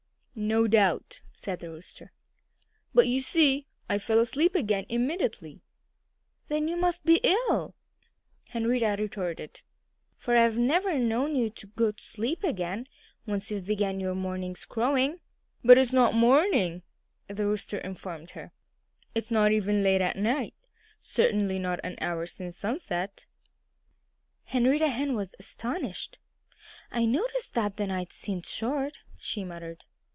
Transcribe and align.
"No 0.33 0.65
doubt!" 0.65 1.21
said 1.33 1.59
the 1.59 1.69
Rooster. 1.69 2.13
"But 2.95 3.05
you 3.05 3.19
see, 3.19 3.67
I 3.89 3.99
fell 3.99 4.17
asleep 4.17 4.55
again 4.55 4.85
immediately." 4.89 5.61
"Then 6.47 6.67
you 6.69 6.77
must 6.77 7.05
be 7.05 7.19
ill," 7.23 7.75
Henrietta 8.47 8.95
retorted, 9.03 9.61
"for 10.17 10.35
I've 10.37 10.57
never 10.57 10.97
known 10.97 11.35
you 11.35 11.49
to 11.51 11.67
go 11.67 11.91
to 11.91 12.01
sleep 12.01 12.43
again, 12.45 12.87
once 13.27 13.51
you've 13.51 13.65
begun 13.67 13.99
your 13.99 14.15
morning's 14.15 14.63
crowing." 14.65 15.19
"But 15.65 15.77
it's 15.77 15.93
not 15.93 16.15
morning 16.15 16.81
now," 17.29 17.35
the 17.35 17.45
Rooster 17.45 17.77
informed 17.79 18.31
her. 18.31 18.51
"It's 19.13 19.29
not 19.31 19.51
even 19.51 19.83
late 19.83 20.01
at 20.01 20.15
night 20.15 20.55
certainly 21.01 21.59
not 21.59 21.81
an 21.83 21.97
hour 22.01 22.25
since 22.25 22.57
sunset." 22.57 23.25
Henrietta 24.45 24.87
Hen 24.87 25.13
was 25.13 25.35
astonished. 25.37 26.17
"I 26.89 27.05
noticed 27.05 27.53
that 27.55 27.75
the 27.77 27.87
night 27.87 28.11
seemed 28.13 28.45
short," 28.47 28.97
she 29.19 29.43
muttered. 29.43 29.83